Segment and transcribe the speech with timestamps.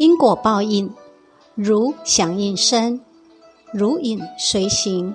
[0.00, 0.90] 因果报应，
[1.54, 3.02] 如响应声，
[3.70, 5.14] 如影随形。